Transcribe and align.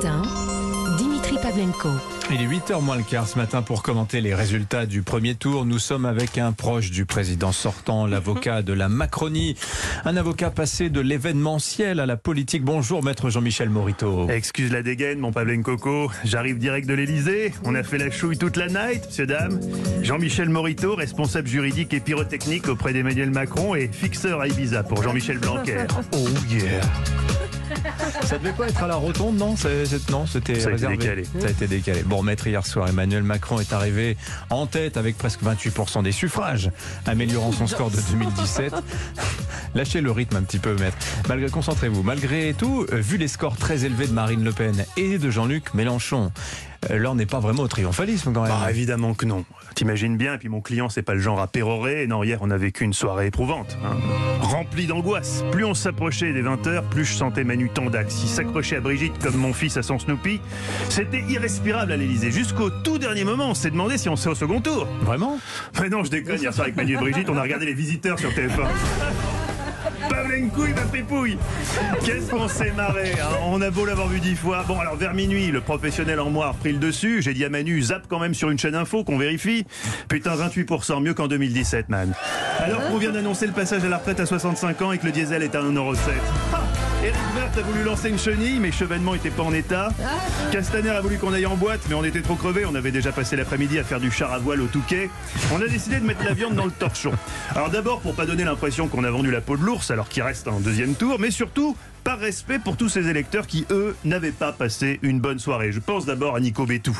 matin, 0.00 0.22
Dimitri 0.96 1.36
Pavlenko. 1.42 1.90
Il 2.30 2.40
est 2.40 2.46
8h 2.46 2.80
moins 2.80 2.96
le 2.96 3.02
quart 3.02 3.28
ce 3.28 3.36
matin 3.36 3.60
pour 3.60 3.82
commenter 3.82 4.22
les 4.22 4.34
résultats 4.34 4.86
du 4.86 5.02
premier 5.02 5.34
tour. 5.34 5.66
Nous 5.66 5.78
sommes 5.78 6.06
avec 6.06 6.38
un 6.38 6.52
proche 6.52 6.90
du 6.90 7.04
président 7.04 7.52
sortant, 7.52 8.06
l'avocat 8.06 8.62
de 8.62 8.72
la 8.72 8.88
Macronie, 8.88 9.56
un 10.06 10.16
avocat 10.16 10.50
passé 10.50 10.88
de 10.88 11.00
l'événementiel 11.00 12.00
à 12.00 12.06
la 12.06 12.16
politique. 12.16 12.64
Bonjour 12.64 13.04
maître 13.04 13.28
Jean-Michel 13.28 13.68
Morito. 13.68 14.30
Excuse 14.30 14.72
la 14.72 14.82
dégaine, 14.82 15.18
mon 15.18 15.32
Pavlen 15.32 15.62
Coco. 15.62 16.10
J'arrive 16.24 16.58
direct 16.58 16.88
de 16.88 16.94
l'Elysée. 16.94 17.52
On 17.64 17.74
a 17.74 17.82
fait 17.82 17.98
la 17.98 18.10
chouille 18.10 18.38
toute 18.38 18.56
la 18.56 18.68
night, 18.68 19.06
monsieur 19.06 19.26
dame. 19.26 19.60
Jean-Michel 20.02 20.48
Morito, 20.48 20.94
responsable 20.94 21.48
juridique 21.48 21.92
et 21.92 22.00
pyrotechnique 22.00 22.68
auprès 22.68 22.94
d'Emmanuel 22.94 23.30
Macron 23.30 23.74
et 23.74 23.88
fixeur 23.88 24.40
à 24.40 24.48
Ibiza 24.48 24.82
pour 24.82 25.02
Jean-Michel 25.02 25.38
Blanquer. 25.38 25.84
Oh 26.12 26.28
yeah 26.48 26.80
ça 28.30 28.38
devait 28.38 28.52
pas 28.52 28.68
être 28.68 28.84
à 28.84 28.86
la 28.86 28.94
rotonde, 28.94 29.38
non 29.38 29.56
Non, 30.08 30.24
c'était 30.24 30.60
Ça 30.60 30.68
a 30.68 30.72
été 30.72 30.86
réservé. 30.86 30.96
décalé. 30.96 31.24
Ça 31.40 31.48
a 31.48 31.50
été 31.50 31.66
décalé. 31.66 32.04
Bon, 32.04 32.22
maître, 32.22 32.46
hier 32.46 32.64
soir, 32.64 32.88
Emmanuel 32.88 33.24
Macron 33.24 33.58
est 33.58 33.72
arrivé 33.72 34.16
en 34.50 34.68
tête 34.68 34.96
avec 34.96 35.18
presque 35.18 35.42
28% 35.42 36.04
des 36.04 36.12
suffrages, 36.12 36.70
améliorant 37.06 37.50
son 37.50 37.66
score 37.66 37.90
de 37.90 37.96
2017. 38.12 38.72
Lâchez 39.74 40.00
le 40.00 40.12
rythme 40.12 40.36
un 40.36 40.42
petit 40.42 40.60
peu, 40.60 40.76
maître. 40.76 40.96
Malgré, 41.28 41.50
concentrez-vous. 41.50 42.04
Malgré 42.04 42.54
tout, 42.56 42.86
euh, 42.92 43.00
vu 43.00 43.16
les 43.16 43.26
scores 43.26 43.56
très 43.56 43.84
élevés 43.84 44.06
de 44.06 44.12
Marine 44.12 44.44
Le 44.44 44.52
Pen 44.52 44.84
et 44.96 45.18
de 45.18 45.28
Jean-Luc 45.28 45.74
Mélenchon, 45.74 46.30
là, 46.88 47.10
on 47.10 47.14
n'est 47.14 47.26
pas 47.26 47.40
vraiment 47.40 47.62
au 47.62 47.68
triomphalisme 47.68 48.32
quand 48.32 48.42
même. 48.42 48.50
Bah 48.50 48.70
évidemment 48.70 49.14
que 49.14 49.26
non. 49.26 49.44
T'imagines 49.74 50.16
bien, 50.16 50.34
et 50.34 50.38
puis 50.38 50.48
mon 50.48 50.60
client 50.60 50.88
c'est 50.88 51.02
pas 51.02 51.14
le 51.14 51.20
genre 51.20 51.40
à 51.40 51.46
pérorer. 51.46 52.06
Non, 52.06 52.22
hier 52.22 52.38
on 52.40 52.50
a 52.50 52.56
vécu 52.56 52.84
une 52.84 52.92
soirée 52.92 53.26
éprouvante, 53.26 53.78
hein. 53.84 53.96
remplie 54.40 54.86
d'angoisse. 54.86 55.44
Plus 55.52 55.64
on 55.64 55.74
s'approchait 55.74 56.32
des 56.32 56.42
20h, 56.42 56.88
plus 56.88 57.04
je 57.04 57.14
sentais 57.14 57.44
Manu 57.44 57.68
Tandax. 57.68 58.22
Il 58.22 58.28
s'accrochait 58.28 58.76
à 58.76 58.80
Brigitte 58.80 59.18
comme 59.22 59.36
mon 59.36 59.52
fils 59.52 59.76
à 59.76 59.82
son 59.82 59.98
Snoopy. 59.98 60.40
C'était 60.88 61.24
irrespirable 61.28 61.92
à 61.92 61.96
l'Elysée. 61.96 62.30
Jusqu'au 62.30 62.70
tout 62.70 62.98
dernier 62.98 63.24
moment, 63.24 63.50
on 63.50 63.54
s'est 63.54 63.70
demandé 63.70 63.98
si 63.98 64.08
on 64.08 64.16
serait 64.16 64.30
au 64.30 64.34
second 64.34 64.60
tour. 64.60 64.86
Vraiment? 65.02 65.38
Mais 65.80 65.88
non, 65.88 66.04
je 66.04 66.10
déconne. 66.10 66.40
Hier 66.40 66.52
soir 66.52 66.64
avec 66.64 66.76
Manu 66.76 66.94
et 66.94 66.96
Brigitte, 66.96 67.28
on 67.28 67.36
a 67.36 67.42
regardé 67.42 67.66
les 67.66 67.74
visiteurs 67.74 68.18
sur 68.18 68.30
TF1. 68.30 68.66
Pavlenkouille, 70.08 70.72
ma 70.74 70.82
pépouille 70.82 71.38
Qu'est-ce 72.04 72.30
qu'on 72.30 72.48
s'est 72.48 72.72
marré 72.72 73.12
hein. 73.12 73.36
On 73.44 73.60
a 73.60 73.70
beau 73.70 73.84
l'avoir 73.84 74.08
vu 74.08 74.20
dix 74.20 74.36
fois. 74.36 74.64
Bon, 74.66 74.78
alors 74.78 74.96
vers 74.96 75.14
minuit, 75.14 75.50
le 75.50 75.60
professionnel 75.60 76.20
en 76.20 76.30
moi 76.30 76.46
a 76.46 76.50
repris 76.50 76.72
le 76.72 76.78
dessus. 76.78 77.22
J'ai 77.22 77.34
dit 77.34 77.44
à 77.44 77.48
Manu, 77.48 77.82
zappe 77.82 78.06
quand 78.08 78.18
même 78.18 78.34
sur 78.34 78.50
une 78.50 78.58
chaîne 78.58 78.74
info 78.74 79.04
qu'on 79.04 79.18
vérifie. 79.18 79.66
Putain, 80.08 80.36
28%, 80.36 81.02
mieux 81.02 81.14
qu'en 81.14 81.28
2017, 81.28 81.88
man. 81.88 82.14
Alors 82.58 82.86
qu'on 82.88 82.98
vient 82.98 83.12
d'annoncer 83.12 83.46
le 83.46 83.52
passage 83.52 83.84
à 83.84 83.88
la 83.88 83.98
retraite 83.98 84.20
à 84.20 84.26
65 84.26 84.82
ans 84.82 84.92
et 84.92 84.98
que 84.98 85.06
le 85.06 85.12
diesel 85.12 85.42
est 85.42 85.54
à 85.54 85.62
1,07€. 85.62 85.96
Ah 86.52 86.62
Eric 87.02 87.14
Vert 87.34 87.50
a 87.56 87.62
voulu 87.62 87.82
lancer 87.82 88.10
une 88.10 88.18
chenille, 88.18 88.58
mais 88.60 88.70
Chevènement 88.70 89.14
était 89.14 89.30
pas 89.30 89.42
en 89.42 89.54
état. 89.54 89.88
Castaner 90.52 90.90
a 90.90 91.00
voulu 91.00 91.16
qu'on 91.16 91.32
aille 91.32 91.46
en 91.46 91.56
boîte, 91.56 91.80
mais 91.88 91.94
on 91.94 92.04
était 92.04 92.20
trop 92.20 92.34
crevés. 92.34 92.66
On 92.66 92.74
avait 92.74 92.90
déjà 92.90 93.10
passé 93.10 93.36
l'après-midi 93.36 93.78
à 93.78 93.84
faire 93.84 94.00
du 94.00 94.10
char 94.10 94.30
à 94.34 94.38
voile 94.38 94.60
au 94.60 94.66
Touquet. 94.66 95.08
On 95.54 95.62
a 95.62 95.66
décidé 95.66 95.98
de 95.98 96.04
mettre 96.04 96.22
la 96.24 96.34
viande 96.34 96.56
dans 96.56 96.66
le 96.66 96.70
torchon. 96.70 97.12
Alors 97.54 97.70
d'abord, 97.70 98.00
pour 98.00 98.14
pas 98.14 98.26
donner 98.26 98.44
l'impression 98.44 98.86
qu'on 98.86 99.04
a 99.04 99.10
vendu 99.10 99.30
la 99.30 99.40
peau 99.40 99.56
de 99.56 99.62
l'ours, 99.62 99.89
alors 99.90 100.08
qu'il 100.08 100.22
reste 100.22 100.48
un 100.48 100.60
deuxième 100.60 100.94
tour, 100.94 101.18
mais 101.18 101.30
surtout 101.30 101.76
par 102.04 102.18
respect 102.18 102.58
pour 102.58 102.76
tous 102.76 102.88
ces 102.88 103.08
électeurs 103.08 103.46
qui, 103.46 103.66
eux, 103.70 103.94
n'avaient 104.04 104.30
pas 104.30 104.52
passé 104.52 104.98
une 105.02 105.20
bonne 105.20 105.38
soirée. 105.38 105.72
Je 105.72 105.80
pense 105.80 106.06
d'abord 106.06 106.36
à 106.36 106.40
Nico 106.40 106.66
Bétou. 106.66 106.98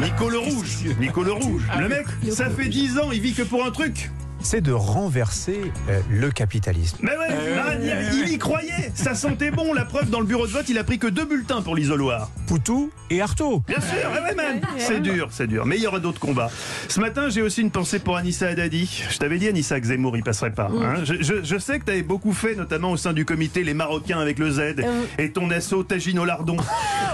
Nico 0.00 0.28
le 0.28 0.38
Rouge. 0.38 0.78
Nico 0.98 1.22
le 1.22 1.32
Rouge. 1.32 1.62
Le 1.78 1.88
mec, 1.88 2.06
ça 2.30 2.50
fait 2.50 2.68
10 2.68 2.98
ans, 2.98 3.12
il 3.12 3.20
vit 3.20 3.34
que 3.34 3.42
pour 3.42 3.64
un 3.64 3.70
truc. 3.70 4.10
C'est 4.44 4.60
de 4.60 4.70
renverser 4.72 5.72
euh, 5.88 6.00
le 6.10 6.30
capitalisme. 6.30 6.98
Mais 7.00 7.10
ouais, 7.16 7.54
man, 7.56 7.80
il, 7.82 8.20
il 8.28 8.32
y 8.34 8.38
croyait. 8.38 8.92
Ça 8.94 9.14
sentait 9.16 9.50
bon. 9.50 9.72
La 9.74 9.84
preuve, 9.84 10.10
dans 10.10 10.20
le 10.20 10.26
bureau 10.26 10.46
de 10.46 10.52
vote, 10.52 10.68
il 10.68 10.78
a 10.78 10.84
pris 10.84 10.98
que 11.00 11.06
deux 11.08 11.24
bulletins 11.24 11.62
pour 11.62 11.74
l'isoloir. 11.74 12.30
Poutou 12.46 12.90
et 13.10 13.20
Artaud. 13.20 13.62
Bien 13.66 13.80
sûr, 13.80 14.10
ouais, 14.12 14.20
ouais, 14.28 14.34
man. 14.34 14.60
C'est 14.78 15.00
dur, 15.00 15.28
c'est 15.32 15.46
dur. 15.48 15.66
Mais 15.66 15.76
il 15.76 15.82
y 15.82 15.86
aura 15.86 15.98
d'autres 15.98 16.20
combats. 16.20 16.50
Ce 16.88 17.00
matin, 17.00 17.28
j'ai 17.30 17.42
aussi 17.42 17.62
une 17.62 17.70
pensée 17.72 17.98
pour 17.98 18.16
Anissa 18.16 18.46
Haddadi. 18.48 19.02
Je 19.10 19.18
t'avais 19.18 19.38
dit, 19.38 19.48
Anissa, 19.48 19.80
que 19.80 19.86
Zemmour, 19.86 20.16
il 20.16 20.22
passerait 20.22 20.52
pas. 20.52 20.70
hein. 20.70 20.96
Je, 21.04 21.14
je- 21.20 21.42
je 21.42 21.58
sais 21.58 21.80
que 21.80 21.86
tu 21.86 21.90
avais 21.90 22.02
beaucoup 22.02 22.32
fait, 22.32 22.54
notamment 22.54 22.92
au 22.92 22.96
sein 22.96 23.12
du 23.14 23.24
comité 23.24 23.64
Les 23.64 23.74
Marocains 23.74 24.20
avec 24.20 24.38
le 24.38 24.50
Z 24.50 24.60
et 25.18 25.30
ton 25.32 25.50
assaut 25.50 25.82
Tagino 25.82 26.24
Lardon. 26.24 26.58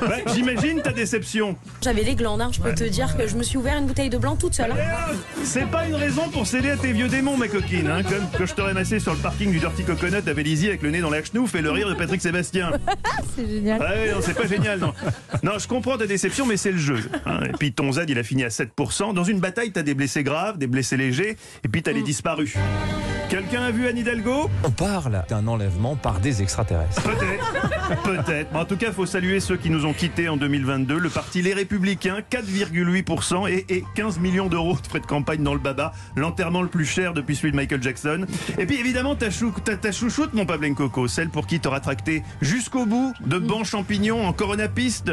Ouais, 0.03 0.25
J'imagine 0.35 0.81
ta 0.81 0.93
déception. 0.93 1.57
J'avais 1.83 2.03
les 2.03 2.15
glandes, 2.15 2.41
hein. 2.41 2.49
je 2.53 2.59
peux 2.61 2.73
te 2.75 2.85
dire 2.85 3.15
que 3.19 3.27
je 3.27 3.37
me 3.37 3.43
suis 3.43 3.59
ouvert 3.59 3.77
une 3.77 3.87
bouteille 3.87 4.09
de 4.09 4.17
blanc 4.17 4.35
toute 4.35 4.55
seule. 4.55 4.71
hein. 4.73 5.15
C'est 5.45 5.67
pas 5.71 5.87
une 5.87 5.95
raison 5.95 6.31
pour 6.31 6.47
céder 6.47 6.71
à 6.71 6.77
tes 6.79 6.93
vieux 6.93 7.07
démons, 7.21 7.37
ma 7.37 7.49
coquine. 7.49 7.87
Hein, 7.87 8.03
comme 8.03 8.31
que 8.39 8.47
je 8.47 8.55
t'aurais 8.55 8.73
massé 8.73 8.99
sur 8.99 9.13
le 9.13 9.19
parking 9.19 9.51
du 9.53 9.59
Dirty 9.59 9.85
Coconut 9.85 10.27
à 10.27 10.33
Vélizy 10.33 10.69
avec 10.69 10.81
le 10.81 10.91
nez 10.91 11.01
dans 11.01 11.11
la 11.11 11.23
chenouf 11.23 11.55
et 11.55 11.61
le 11.61 11.71
rire 11.71 11.87
de 11.91 11.95
Patrick 11.95 12.23
Sébastien. 12.23 12.71
C'est 13.37 13.47
génial. 13.47 13.79
Ouais, 13.79 14.13
non, 14.13 14.21
c'est 14.23 14.35
pas 14.35 14.47
génial, 14.47 14.79
non. 14.79 14.95
Non, 15.43 15.59
je 15.59 15.69
comprends 15.69 15.99
ta 15.99 16.07
déception, 16.07 16.47
mais 16.47 16.57
c'est 16.57 16.73
le 16.73 16.79
jeu. 16.79 16.99
hein. 17.27 17.41
Et 17.45 17.53
puis 17.53 17.73
ton 17.73 17.93
Z, 17.93 18.05
il 18.09 18.19
a 18.19 18.23
fini 18.23 18.43
à 18.45 18.49
7%. 18.49 19.13
Dans 19.15 19.25
une 19.25 19.39
bataille, 19.39 19.71
t'as 19.71 19.83
des 19.83 19.95
blessés 19.95 20.25
graves, 20.25 20.57
des 20.59 20.67
blessés 20.67 20.97
légers, 20.97 21.37
et 21.63 21.69
puis 21.69 21.83
t'as 21.83 21.93
les 21.93 22.03
disparus. 22.03 22.55
Quelqu'un 23.31 23.63
a 23.63 23.71
vu 23.71 23.87
Anne 23.87 23.97
Hidalgo? 23.97 24.51
On 24.65 24.73
parle 24.73 25.23
d'un 25.29 25.47
enlèvement 25.47 25.95
par 25.95 26.19
des 26.19 26.43
extraterrestres. 26.43 27.01
Peut-être, 27.01 28.03
peut-être. 28.03 28.53
Mais 28.53 28.59
en 28.59 28.65
tout 28.65 28.77
cas, 28.77 28.89
il 28.89 28.93
faut 28.93 29.07
saluer 29.07 29.39
ceux 29.39 29.57
qui 29.57 29.71
nous 29.71 29.87
ont 29.87 29.93
quittés 29.93 30.29
en 30.29 30.37
2022. 30.37 30.99
Le 30.99 31.09
parti 31.09 31.41
Les 31.41 31.55
Républicains, 31.55 32.23
4,8% 32.29 33.49
et, 33.49 33.67
et 33.69 33.85
15 33.95 34.19
millions 34.19 34.49
d'euros 34.49 34.77
de 34.83 34.85
frais 34.85 34.99
de 34.99 35.07
campagne 35.07 35.45
dans 35.45 35.55
le 35.55 35.61
baba. 35.61 35.93
L'enterrement 36.17 36.61
le 36.61 36.69
plus 36.69 36.85
cher 36.85 37.15
depuis 37.15 37.37
celui 37.37 37.53
de 37.53 37.57
Michael 37.57 37.81
Jackson. 37.81 38.27
Et 38.59 38.67
puis 38.67 38.81
évidemment, 38.81 39.15
ta, 39.15 39.31
chou, 39.31 39.55
ta, 39.65 39.77
ta 39.77 39.93
chouchoute, 39.93 40.35
mon 40.35 40.45
Pablen 40.45 40.75
Coco, 40.75 41.07
celle 41.07 41.29
pour 41.29 41.47
qui 41.47 41.61
t'auras 41.61 41.79
tracté 41.79 42.25
jusqu'au 42.41 42.85
bout 42.85 43.15
de 43.25 43.39
bons 43.39 43.63
champignons 43.63 44.27
en 44.27 44.33
coronapiste. 44.33 45.13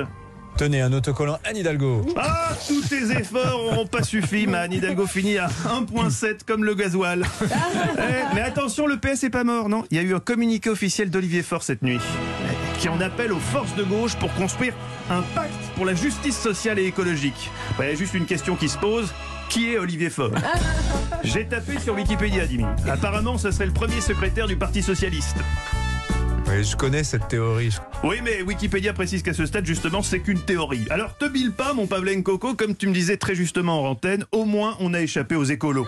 Tenez 0.58 0.82
un 0.82 0.92
autocollant 0.92 1.38
Anne 1.44 1.58
Hidalgo. 1.58 2.04
Ah, 2.18 2.50
tous 2.68 2.82
tes 2.82 3.12
efforts 3.12 3.64
n'auront 3.64 3.86
pas 3.86 4.02
suffi, 4.02 4.48
man. 4.48 4.74
Hidalgo 4.74 5.06
finit 5.06 5.38
à 5.38 5.48
1,7 5.48 6.40
comme 6.48 6.64
le 6.64 6.74
gasoil. 6.74 7.24
Eh, 7.44 8.36
mais 8.36 8.42
attention, 8.42 8.88
le 8.88 8.98
PS 8.98 9.24
est 9.24 9.30
pas 9.30 9.44
mort, 9.44 9.70
non? 9.70 9.84
Il 9.92 9.98
y 9.98 10.00
a 10.00 10.04
eu 10.04 10.16
un 10.16 10.20
communiqué 10.20 10.70
officiel 10.70 11.10
d'Olivier 11.12 11.44
Faure 11.44 11.62
cette 11.64 11.84
nuit 11.84 12.00
eh, 12.00 12.80
qui 12.80 12.90
en 12.90 13.00
appelle 13.02 13.34
aux 13.34 13.40
forces 13.40 13.76
de 13.76 13.84
gauche 13.84 14.16
pour 14.16 14.34
construire 14.34 14.74
un 15.12 15.22
pacte 15.36 15.52
pour 15.76 15.86
la 15.86 15.94
justice 15.94 16.38
sociale 16.38 16.80
et 16.80 16.86
écologique. 16.86 17.52
Bah, 17.78 17.86
Il 17.86 17.92
y 17.92 17.94
a 17.94 17.96
juste 17.96 18.16
une 18.16 18.26
question 18.26 18.56
qui 18.56 18.68
se 18.70 18.78
pose. 18.78 19.14
Qui 19.50 19.72
est 19.74 19.78
Olivier 19.78 20.10
Faure? 20.10 20.32
J'ai 21.24 21.46
tapé 21.46 21.80
sur 21.80 21.96
Wikipédia, 21.96 22.46
Dimi. 22.46 22.66
Apparemment, 22.90 23.38
ce 23.38 23.50
serait 23.52 23.66
le 23.68 23.72
premier 23.72 24.02
secrétaire 24.02 24.46
du 24.48 24.58
Parti 24.58 24.82
Socialiste. 24.84 25.38
Oui, 26.50 26.64
je 26.64 26.76
connais 26.78 27.04
cette 27.04 27.28
théorie. 27.28 27.76
Oui, 28.04 28.18
mais 28.24 28.42
Wikipédia 28.42 28.94
précise 28.94 29.22
qu'à 29.22 29.34
ce 29.34 29.46
stade, 29.46 29.66
justement, 29.66 30.02
c'est 30.02 30.20
qu'une 30.20 30.40
théorie. 30.42 30.86
Alors, 30.90 31.18
te 31.18 31.26
bile 31.26 31.52
pas, 31.52 31.74
mon 31.74 31.88
Pavlen 31.88 32.24
Coco, 32.24 32.54
comme 32.56 32.76
tu 32.76 32.88
me 32.88 32.94
disais 32.94 33.18
très 33.18 33.36
justement 33.36 33.82
en 33.84 33.90
antenne, 33.90 34.26
au 34.32 34.46
moins 34.46 34.78
on 34.80 34.94
a 34.94 35.02
échappé 35.02 35.36
aux 35.36 35.44
écolos. 35.44 35.88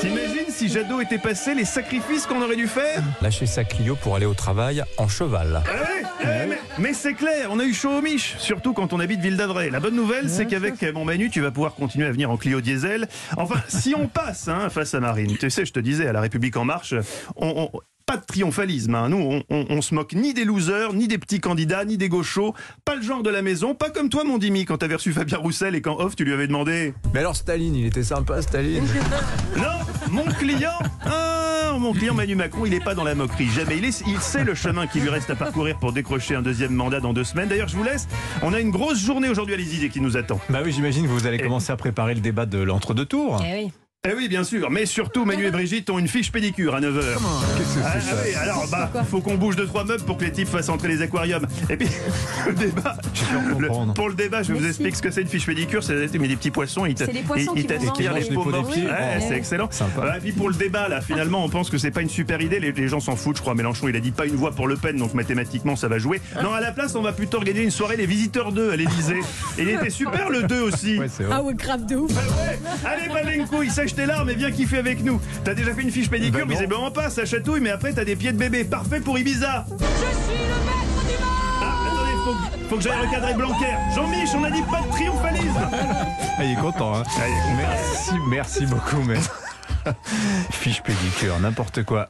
T'imagines 0.00 0.50
si 0.50 0.68
Jadot 0.68 1.00
était 1.00 1.18
passé, 1.18 1.54
les 1.54 1.64
sacrifices 1.64 2.26
qu'on 2.26 2.42
aurait 2.42 2.56
dû 2.56 2.66
faire? 2.68 3.02
Lâcher 3.22 3.46
sa 3.46 3.64
Clio 3.64 3.96
pour 3.96 4.14
aller 4.14 4.26
au 4.26 4.34
travail 4.34 4.84
en 4.98 5.08
cheval. 5.08 5.62
Ouais, 5.66 6.02
eh, 6.20 6.46
mais, 6.48 6.58
mais 6.78 6.92
c'est 6.92 7.14
clair, 7.14 7.48
on 7.50 7.58
a 7.58 7.64
eu 7.64 7.72
chaud 7.72 7.98
au 7.98 8.02
mich, 8.02 8.36
surtout 8.38 8.74
quand 8.74 8.92
on 8.92 9.00
habite 9.00 9.20
Ville 9.20 9.36
d'Avray. 9.36 9.70
La 9.70 9.80
bonne 9.80 9.96
nouvelle, 9.96 10.28
c'est 10.28 10.46
qu'avec 10.46 10.82
mon 10.94 11.04
Manu, 11.06 11.30
tu 11.30 11.40
vas 11.40 11.50
pouvoir 11.50 11.74
continuer 11.74 12.06
à 12.06 12.12
venir 12.12 12.30
en 12.30 12.36
Clio 12.36 12.60
diesel. 12.60 13.08
Enfin, 13.38 13.60
si 13.68 13.94
on 13.96 14.06
passe 14.06 14.48
hein, 14.48 14.68
face 14.68 14.94
à 14.94 15.00
Marine, 15.00 15.36
tu 15.38 15.48
sais, 15.50 15.64
je 15.64 15.72
te 15.72 15.80
disais, 15.80 16.06
à 16.06 16.12
La 16.12 16.20
République 16.20 16.56
En 16.56 16.64
Marche, 16.64 16.94
on- 17.36 17.70
on- 17.72 17.80
pas 18.08 18.16
de 18.16 18.24
triomphalisme. 18.24 18.94
hein. 18.94 19.10
Nous, 19.10 19.18
on, 19.18 19.42
on- 19.50 19.66
on 19.68 19.82
se 19.82 19.94
moque 19.94 20.14
ni 20.14 20.32
des 20.32 20.44
losers, 20.46 20.94
ni 20.94 21.08
des 21.08 21.18
petits 21.18 21.40
candidats, 21.40 21.84
ni 21.84 21.98
des 21.98 22.08
gauchos. 22.08 22.54
Pas 22.86 22.96
le 22.96 23.02
genre 23.02 23.22
de 23.22 23.28
la 23.28 23.42
maison, 23.42 23.74
pas 23.74 23.90
comme 23.90 24.08
toi, 24.08 24.24
mon 24.24 24.38
Dimi, 24.38 24.64
quand 24.64 24.78
t'avais 24.78 24.94
reçu 24.94 25.12
Fabien 25.12 25.36
Roussel 25.36 25.74
et 25.74 25.82
quand 25.82 25.98
off, 26.00 26.16
tu 26.16 26.24
lui 26.24 26.32
avais 26.32 26.46
demandé 26.46 26.94
Mais 27.12 27.20
alors 27.20 27.36
Staline, 27.36 27.76
il 27.76 27.84
était 27.86 28.02
sympa 28.02 28.40
Staline. 28.40 28.84
Non, 29.58 29.64
mon 30.10 30.24
client, 30.24 30.70
ah, 31.04 31.74
mon 31.78 31.92
client 31.92 32.14
Manu 32.14 32.34
Macron, 32.34 32.64
il 32.64 32.70
n'est 32.70 32.80
pas 32.80 32.94
dans 32.94 33.04
la 33.04 33.14
moquerie, 33.14 33.48
jamais. 33.54 33.76
Il, 33.78 33.84
est- 33.84 34.02
il 34.06 34.18
sait 34.20 34.44
le 34.44 34.54
chemin 34.54 34.86
qui 34.86 35.00
lui 35.00 35.10
reste 35.10 35.28
à 35.30 35.36
parcourir 35.36 35.78
pour 35.78 35.92
décrocher 35.92 36.34
un 36.34 36.42
deuxième 36.42 36.72
mandat 36.72 37.00
dans 37.00 37.12
deux 37.12 37.24
semaines. 37.24 37.48
D'ailleurs, 37.48 37.68
je 37.68 37.76
vous 37.76 37.84
laisse. 37.84 38.08
On 38.42 38.52
a 38.54 38.60
une 38.60 38.70
grosse 38.70 38.98
journée 38.98 39.28
aujourd'hui 39.28 39.54
à 39.54 39.56
l'Élysée 39.58 39.90
qui 39.90 40.00
nous 40.00 40.16
attend. 40.16 40.40
Bah 40.48 40.60
oui, 40.64 40.72
j'imagine 40.72 41.04
que 41.04 41.10
vous 41.10 41.26
allez 41.26 41.38
commencer 41.38 41.72
à 41.72 41.76
préparer 41.76 42.14
le 42.14 42.20
débat 42.20 42.46
de 42.46 42.58
l'entre-deux 42.58 43.04
tours. 43.06 43.42
Eh 43.46 43.64
oui. 43.64 43.72
Eh 44.10 44.14
oui, 44.14 44.28
bien 44.28 44.44
sûr. 44.44 44.70
Mais 44.70 44.86
surtout, 44.86 45.24
Manu 45.24 45.44
et 45.46 45.50
Brigitte 45.50 45.90
ont 45.90 45.98
une 45.98 46.08
fiche 46.08 46.32
pédicure 46.32 46.74
à 46.74 46.80
9h. 46.80 46.94
Qu'est-ce 46.94 47.74
que 47.74 47.80
Ah, 47.84 47.92
c'est 48.00 48.10
ah 48.12 48.16
oui, 48.24 48.34
alors, 48.34 48.66
bah, 48.70 48.90
faut 49.08 49.20
qu'on 49.20 49.34
bouge 49.34 49.56
deux, 49.56 49.66
trois 49.66 49.84
meubles 49.84 50.04
pour 50.04 50.16
que 50.16 50.24
les 50.24 50.32
types 50.32 50.48
fassent 50.48 50.68
entrer 50.70 50.88
les 50.88 51.02
aquariums. 51.02 51.46
Et 51.68 51.76
puis, 51.76 51.88
le 52.46 52.54
débat. 52.54 52.96
le- 53.58 53.92
pour 53.92 54.08
le 54.08 54.14
débat, 54.14 54.42
je 54.42 54.48
vais 54.52 54.58
vous 54.58 54.64
Merci. 54.64 54.82
expliquer 54.86 54.96
ce 54.96 55.02
que 55.02 55.10
c'est 55.10 55.20
une 55.22 55.28
fiche 55.28 55.46
pédicure. 55.46 55.82
C'est 55.82 56.12
mais 56.18 56.28
des 56.28 56.36
petits 56.36 56.50
poissons. 56.50 56.86
Ils 56.86 56.96
C'est 56.96 57.12
les 57.12 57.20
poissons 57.20 57.52
ils- 57.54 57.66
qui 57.66 57.74
ils 57.74 57.78
vont 57.78 57.84
t'aspirent 57.86 58.12
les 58.14 58.20
Les 58.22 58.28
peaux 58.34 58.44
mortes. 58.44 58.76
Ouais, 58.76 58.86
Oh. 59.18 59.24
c'est 59.28 59.36
excellent. 59.36 59.68
Sympa. 59.70 60.16
Et 60.16 60.20
puis 60.20 60.32
pour 60.32 60.48
le 60.48 60.54
débat, 60.54 60.88
là, 60.88 61.00
finalement, 61.00 61.44
on 61.44 61.48
pense 61.48 61.68
que 61.70 61.76
c'est 61.78 61.90
pas 61.90 62.00
une 62.02 62.08
super 62.08 62.40
idée. 62.40 62.60
Les, 62.60 62.72
les 62.72 62.88
gens 62.88 63.00
s'en 63.00 63.16
foutent, 63.16 63.36
je 63.36 63.42
crois. 63.42 63.54
Mélenchon, 63.54 63.88
il 63.88 63.96
a 63.96 64.00
dit 64.00 64.10
pas 64.12 64.26
une 64.26 64.36
voix 64.36 64.52
pour 64.52 64.68
Le 64.68 64.76
Pen, 64.76 64.96
donc 64.96 65.14
mathématiquement, 65.14 65.76
ça 65.76 65.88
va 65.88 65.98
jouer. 65.98 66.20
Non, 66.42 66.52
à 66.52 66.60
la 66.60 66.72
place, 66.72 66.94
on 66.94 67.02
va 67.02 67.12
plutôt 67.12 67.36
organiser 67.38 67.64
une 67.64 67.70
soirée 67.70 67.96
Les 67.96 68.06
Visiteurs 68.06 68.52
2 68.52 68.70
à 68.72 68.76
l'Élysée. 68.76 69.20
Et 69.58 69.62
il 69.62 69.68
était 69.68 69.90
super 69.90 70.30
le 70.30 70.44
2 70.44 70.60
aussi. 70.62 70.98
Ouais. 70.98 71.08
Ah 71.30 71.42
ouais, 71.42 71.54
grave 71.54 71.84
de 71.86 71.96
ouf. 71.96 72.10
Ouais. 72.10 72.58
Allez, 72.86 73.08
Balenko, 73.12 73.62
il 73.62 73.70
sèche 73.70 73.94
tes 73.98 74.06
larmes 74.06 74.30
et 74.30 74.34
viens 74.34 74.52
kiffer 74.52 74.78
avec 74.78 75.02
nous. 75.02 75.20
T'as 75.44 75.54
déjà 75.54 75.74
fait 75.74 75.82
une 75.82 75.90
fiche 75.90 76.08
pédicure, 76.08 76.46
ben 76.46 76.54
visiblement 76.54 76.92
pas, 76.92 77.10
ça 77.10 77.24
chatouille, 77.24 77.60
mais 77.60 77.70
après 77.70 77.92
t'as 77.92 78.04
des 78.04 78.14
pieds 78.14 78.30
de 78.30 78.38
bébé. 78.38 78.62
Parfait 78.62 79.00
pour 79.00 79.18
Ibiza. 79.18 79.66
Je 79.68 79.74
suis 79.74 80.38
le 80.38 80.54
maître 80.64 81.02
du 81.02 81.24
monde 81.24 81.38
ah, 81.60 81.74
attendez, 81.84 82.68
faut, 82.68 82.76
que 82.76 82.82
j'aille 82.82 83.06
recadrer 83.06 83.34
Blanquer. 83.34 83.74
Jean-Mich, 83.96 84.30
on 84.36 84.44
a 84.44 84.50
dit 84.52 84.62
pas 84.70 84.82
de 84.82 84.88
triomphalisme. 84.90 85.68
Ah, 85.72 86.44
il 86.44 86.52
est 86.52 86.60
content, 86.60 86.94
hein. 86.94 87.02
Ah, 87.08 87.22
Allez, 87.22 87.56
merci, 87.56 88.12
merci 88.28 88.66
beaucoup, 88.66 89.02
mais. 89.04 89.18
Fiche 90.52 90.80
pédicure, 90.82 91.40
n'importe 91.40 91.82
quoi. 91.82 92.06